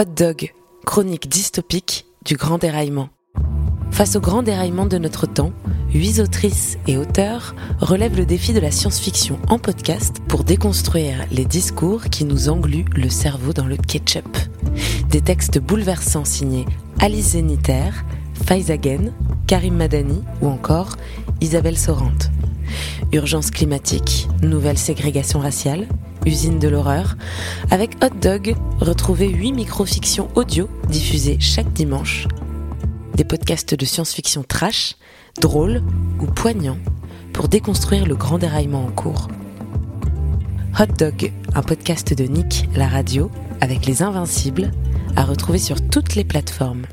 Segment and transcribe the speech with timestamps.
[0.00, 0.54] Hot Dog,
[0.86, 3.08] chronique dystopique du grand déraillement.
[3.90, 5.50] Face au grand déraillement de notre temps,
[5.92, 11.44] huit autrices et auteurs relèvent le défi de la science-fiction en podcast pour déconstruire les
[11.44, 14.38] discours qui nous engluent le cerveau dans le ketchup.
[15.08, 16.66] Des textes bouleversants signés
[17.00, 17.90] Alice Zeniter,
[18.34, 19.12] Faizagen,
[19.48, 20.94] Karim Madani ou encore
[21.40, 22.30] Isabelle Sorante.
[23.10, 25.88] Urgence climatique, nouvelle ségrégation raciale,
[26.26, 27.16] usine de l'horreur.
[27.70, 32.28] Avec Hot Dog, retrouvez 8 micro-fictions audio diffusées chaque dimanche.
[33.14, 34.96] Des podcasts de science-fiction trash,
[35.40, 35.82] drôles
[36.20, 36.78] ou poignants
[37.32, 39.28] pour déconstruire le grand déraillement en cours.
[40.78, 44.70] Hot Dog, un podcast de Nick, la radio, avec les Invincibles,
[45.16, 46.86] à retrouver sur toutes les plateformes.